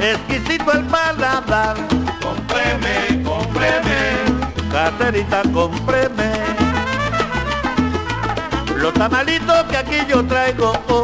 [0.00, 1.76] exquisito el paladar.
[2.20, 6.32] Cómpreme, cómpreme, Caterita, cómpreme
[8.76, 10.72] los tamalitos que aquí yo traigo.
[10.88, 11.02] Oh,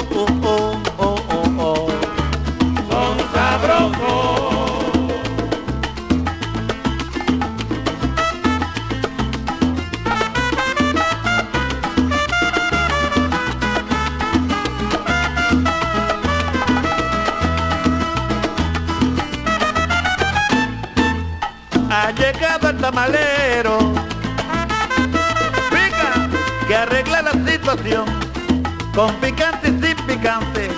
[28.94, 30.70] con picante y sin picante,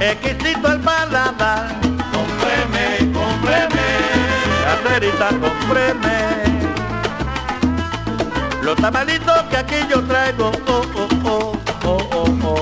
[0.00, 1.68] exquisito el paladar.
[2.12, 3.86] Cómpreme, cómpreme,
[4.64, 6.22] Caterita, cómpreme
[8.62, 10.50] los tamalitos que aquí yo traigo.
[10.66, 11.52] Oh, oh, oh,
[11.84, 12.61] oh, oh, oh.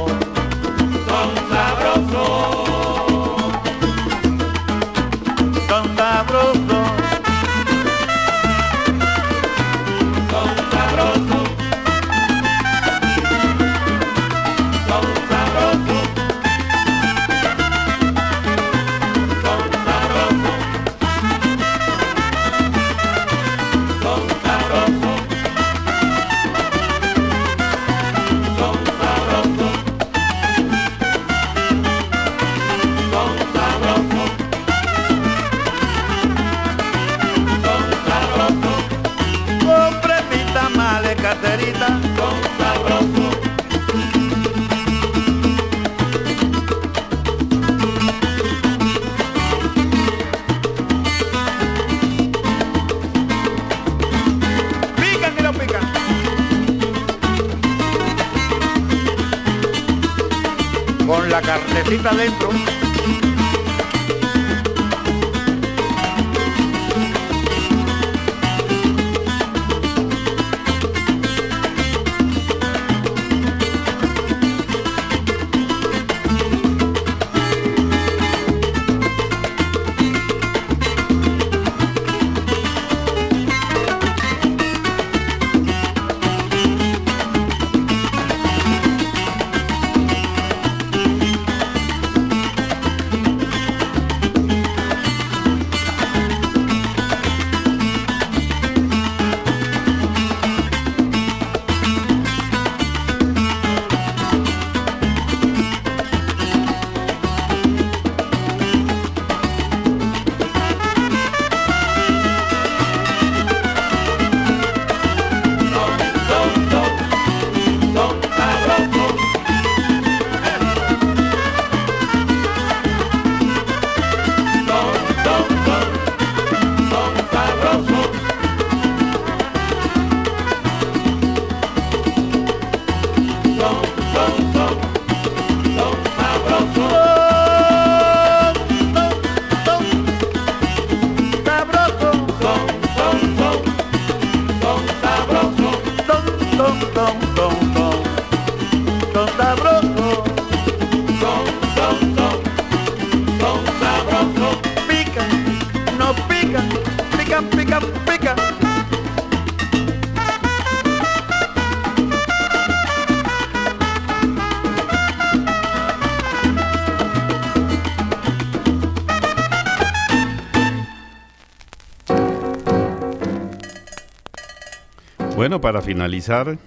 [175.50, 176.60] Bueno, para finalizar,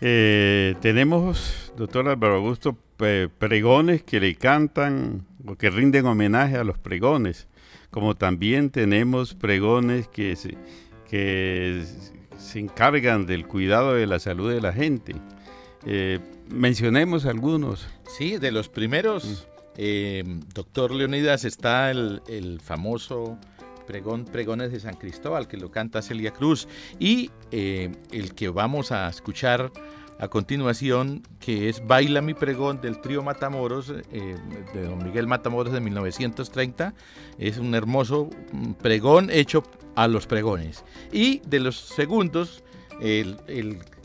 [0.00, 6.78] eh, tenemos, doctor Álvaro Augusto, pregones que le cantan o que rinden homenaje a los
[6.78, 7.46] pregones,
[7.90, 10.56] como también tenemos pregones que se,
[11.10, 11.84] que
[12.38, 15.16] se encargan del cuidado de la salud de la gente.
[15.84, 17.86] Eh, mencionemos algunos.
[18.16, 19.46] Sí, de los primeros,
[19.76, 20.24] eh,
[20.54, 23.38] doctor Leonidas, está el, el famoso
[23.90, 26.68] pregón Pregones de San Cristóbal, que lo canta Celia Cruz,
[27.00, 29.72] y eh, el que vamos a escuchar
[30.20, 34.36] a continuación, que es Baila mi pregón del trío Matamoros, eh,
[34.72, 36.94] de don Miguel Matamoros de 1930.
[37.38, 39.64] Es un hermoso mm, pregón hecho
[39.96, 40.84] a los pregones.
[41.10, 42.62] Y de los segundos,
[43.00, 43.38] el,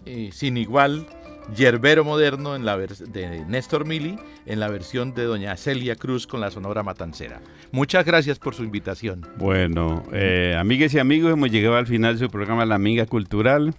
[0.06, 1.06] eh, sin igual
[1.54, 6.42] Yerbero Moderno en la de Néstor Mili en la versión de doña Celia Cruz con
[6.42, 7.42] la Sonora Matancera.
[7.72, 9.28] Muchas gracias por su invitación.
[9.38, 13.74] Bueno, eh, amigas y amigos, hemos llegado al final de su programa La Amiga Cultural.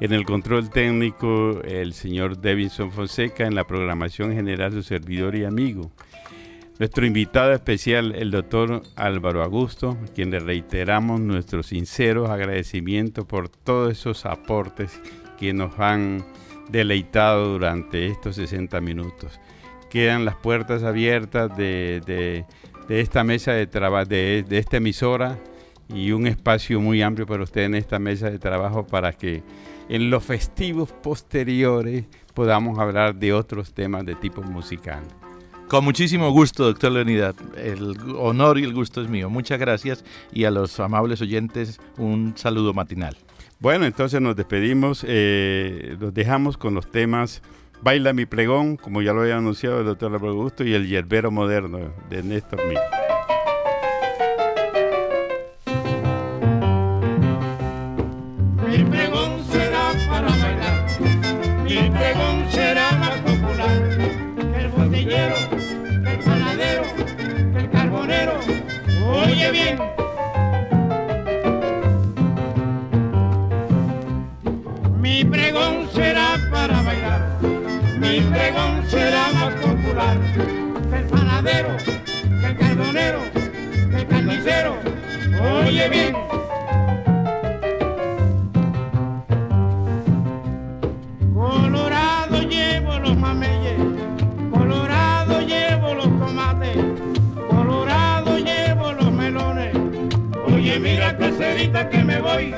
[0.00, 5.44] En el control técnico, el señor Davidson Fonseca, en la programación general, su servidor y
[5.44, 5.90] amigo.
[6.78, 13.48] Nuestro invitado especial, el doctor Álvaro Augusto, a quien le reiteramos nuestros sinceros agradecimientos por
[13.48, 15.00] todos esos aportes
[15.36, 16.24] que nos han
[16.68, 19.40] deleitado durante estos 60 minutos.
[19.90, 22.44] Quedan las puertas abiertas de, de-
[22.88, 25.38] de esta mesa de trabajo, de, de esta emisora
[25.92, 29.42] y un espacio muy amplio para usted en esta mesa de trabajo para que
[29.90, 32.04] en los festivos posteriores
[32.34, 35.02] podamos hablar de otros temas de tipo musical.
[35.68, 37.34] Con muchísimo gusto, doctor Leonidas.
[37.56, 39.28] El honor y el gusto es mío.
[39.28, 40.02] Muchas gracias
[40.32, 43.16] y a los amables oyentes un saludo matinal.
[43.60, 47.42] Bueno, entonces nos despedimos, eh, los dejamos con los temas
[47.80, 51.30] Baila mi pregón, como ya lo había anunciado el doctor Álvaro Augusto, y el yerbero
[51.30, 52.78] moderno de Néstor Mir.
[58.68, 60.86] Mi pregón será para bailar,
[61.64, 63.98] mi pregón será más popular
[64.52, 65.36] que el botellero,
[66.04, 66.82] que el panadero,
[67.52, 68.40] que el carbonero.
[69.04, 69.97] Oye bien.
[91.34, 93.78] Colorado llevo los mameyes,
[94.50, 96.76] colorado llevo los tomates,
[97.48, 99.74] colorado llevo los melones.
[100.46, 102.54] Oye, mira caserita que me voy,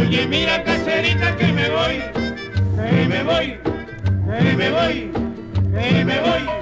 [0.00, 2.02] oye, mira caserita que me voy,
[2.90, 3.58] que me voy,
[4.40, 5.12] que me voy,
[5.72, 6.61] que me voy.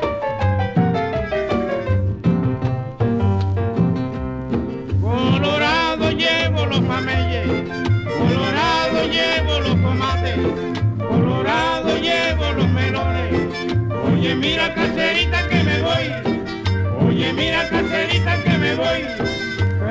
[14.31, 19.05] Oye, mira caserita que me voy, oye, mira caserita que me voy,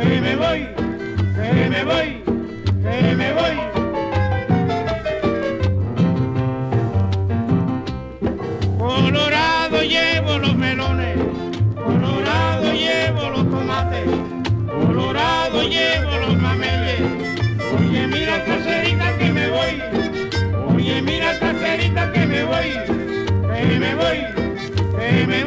[0.01, 0.78] que me voy,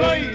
[0.03, 0.32] que